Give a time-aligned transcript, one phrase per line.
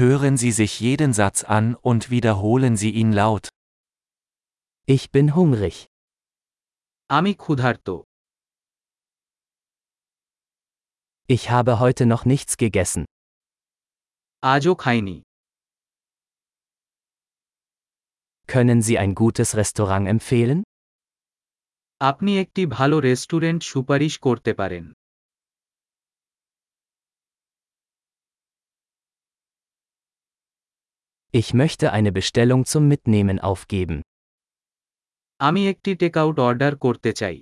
[0.00, 3.49] Hören Sie sich jeden Satz an und wiederholen Sie ihn laut.
[4.85, 5.75] Ich bin hungrig.
[7.09, 7.87] আমি ক্ষুধার্ত
[11.29, 13.03] Ich habe heute noch nichts gegessen.
[14.43, 15.17] আজও খাইনি
[18.53, 20.59] Können Sie ein gutes Restaurant empfehlen?
[22.09, 24.85] আপনি একটি ভালো রেস্টুরেন্ট সুপারিশ করতে পারেন
[31.40, 33.96] Ich möchte eine Bestellung zum Mitnehmen aufgeben.
[35.40, 37.36] আমি একটি টেকআউট অর্ডার করতে চাই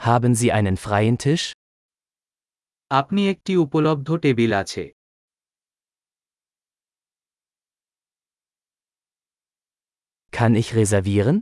[0.00, 1.44] Haben Sie einen freien Tisch?
[2.90, 4.84] আপনি একটি উপলব্ধ টেবিল আছে
[10.32, 11.36] Kann ich reservieren?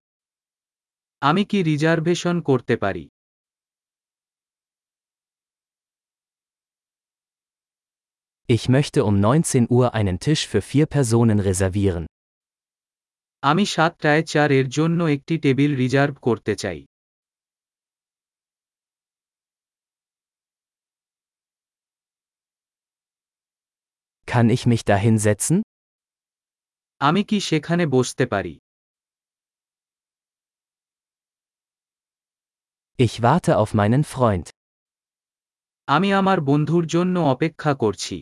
[1.22, 3.04] আমি কি রিজার্ভেশন করতে পারি
[8.56, 12.04] Ich möchte um 19 Uhr einen Tisch für vier Personen reservieren.
[13.42, 16.78] আমি সাতটায় চার এর জন্য একটি টেবিল রিজার্ভ করতে চাই
[24.28, 25.56] Kann ich mich da hinsetzen?
[27.00, 28.54] আমি কি সেখানে বসতে পারি
[32.98, 34.46] Ich warte auf meinen Freund.
[35.88, 38.16] আমি আমার বন্ধুর জন্য অপেক্ষা করছি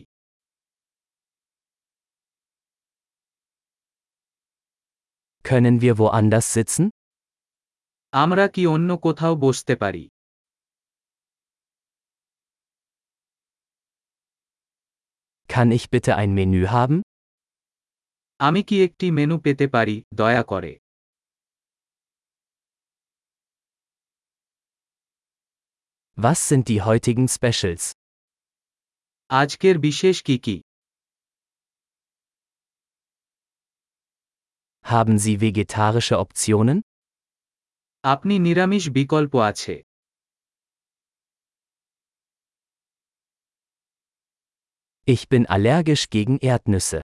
[5.45, 6.83] Können wir woanders sitzen?
[8.13, 10.03] আমরা কি অন্য কোথাও বসতে পারি
[15.49, 16.97] Kann ich bitte ein Menü haben?
[18.39, 20.71] আমি কি একটি মেনু পেতে পারি দয়া করে
[26.17, 27.83] Was sind die heutigen Specials?
[29.29, 30.55] আজকের বিশেষ কি কি
[34.85, 36.77] Haben Sie vegetarische Optionen?
[38.03, 39.75] আপনি নিরামিষ বিকল্প আছে
[45.07, 46.99] Ich bin allergisch gegen Erdnüsse.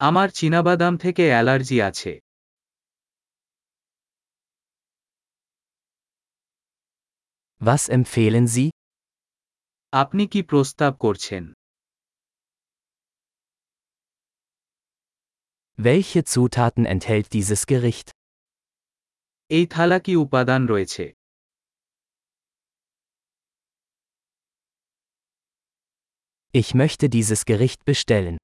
[0.00, 2.12] আমার চীনাবাদাম থেকে অ্যালার্জি আছে
[7.60, 8.68] Was empfehlen Sie?
[9.92, 11.44] আপনি কি প্রস্তাব করছেন
[15.76, 18.08] Welche Zutaten enthält dieses Gericht?
[19.50, 21.04] এই থালা কি উপাদান রয়েছে
[26.54, 28.36] Ich möchte dieses Gericht bestellen.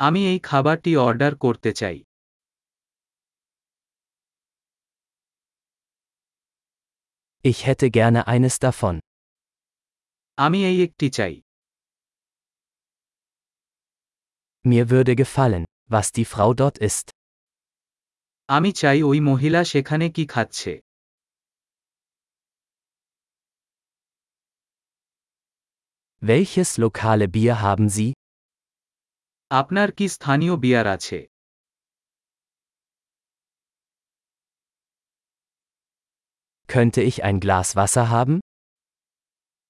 [0.00, 1.96] আমি এই খাবারটি অর্ডার করতে চাই
[7.44, 8.94] Ich hätte gerne eines davon.
[10.38, 11.34] আমি এই একটি চাই
[14.64, 17.06] Mir würde gefallen, was die Frau dort isst.
[18.48, 20.72] আমি চাই ওই মহিলা সেখানে কি খাচ্ছে
[26.22, 28.10] Welches lokale Bier haben Sie?
[29.50, 31.18] আপনার কি স্থানীয় বিয়ার আছে
[36.68, 38.36] Könnte ich ein Glas Wasser haben?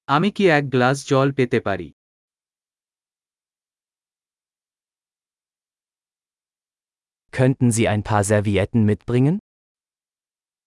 [0.09, 1.89] আমি কি এক গ্লাস জল পেতে পারি
[7.31, 9.37] Könnten Sie ein paar Servietten mitbringen?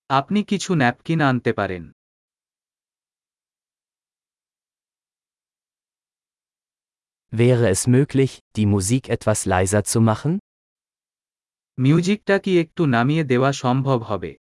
[0.10, 1.84] আপনি কিছু ন্যাপকিন আনতে পারেন
[7.34, 10.34] Wäre es möglich, die Musik etwas leiser zu machen?
[11.78, 14.32] মিউজিকটা কি একটু নামিয়ে দেওয়া সম্ভব হবে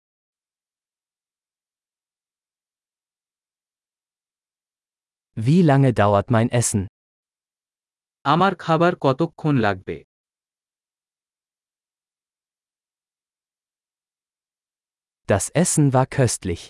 [5.38, 6.82] Wie lange dauert mein Essen?
[8.26, 9.98] আমার খাবার কতক্ষণ লাগবে
[15.28, 16.62] Das Essen war köstlich.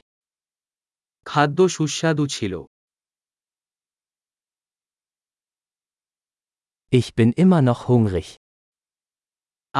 [1.29, 2.53] খাদ্য সুস্বাদু ছিল
[6.91, 8.27] Ich bin immer noch hungrig.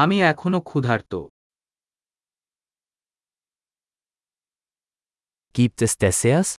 [0.02, 1.12] আমি এখনো ক্ষুধার্ত
[5.58, 6.50] Gibt es Desserts?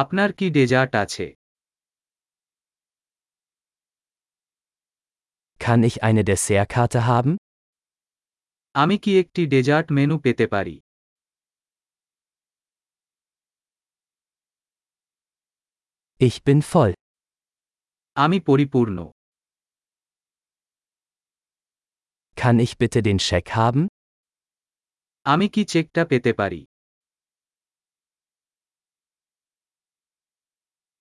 [0.00, 1.26] আপনার কি ডেজার্ট আছে
[5.64, 7.32] Kann ich eine Dessertkarte haben?
[8.78, 10.76] আমি কি একটি ডেজার্ট মেনু পেতে পারি
[16.20, 16.92] Ich bin voll.
[18.16, 18.98] আমি পরিপূর্ণ
[22.36, 23.82] Kann ich bitte den Scheck haben?
[25.26, 26.60] আমি কি চেকটা পেতে পারি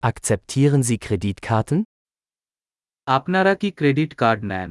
[0.04, 1.80] Akzeptieren Sie Kreditkarten?
[3.08, 4.70] আপনারা কি ক্রেডিট কার্ড নেন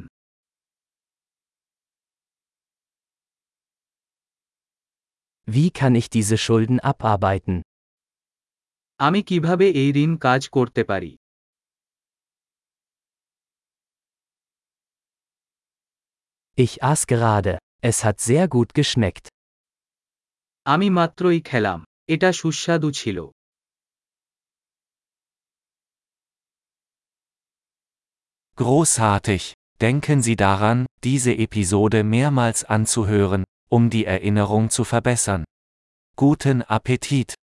[5.55, 7.57] Wie kann ich diese Schulden abarbeiten?
[9.07, 11.13] আমি কিভাবে এই ঋণ কাজ করতে পারি
[16.59, 17.53] Ich aß gerade.
[17.91, 19.27] Es hat sehr gut geschmeckt.
[20.67, 21.79] আমি মাত্রই খেলাম
[22.15, 23.19] এটা সুস্বাদু ছিল
[28.61, 29.43] Großartig!
[29.81, 35.46] Denken Sie daran, diese Episode mehrmals anzuhören, um die Erinnerung zu verbessern.
[36.16, 37.38] Guten Appetit!